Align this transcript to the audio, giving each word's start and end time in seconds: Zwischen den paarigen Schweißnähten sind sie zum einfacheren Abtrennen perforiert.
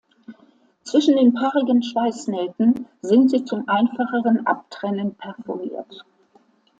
Zwischen 0.83 1.15
den 1.15 1.31
paarigen 1.35 1.83
Schweißnähten 1.83 2.87
sind 3.03 3.29
sie 3.29 3.45
zum 3.45 3.69
einfacheren 3.69 4.47
Abtrennen 4.47 5.13
perforiert. 5.13 6.03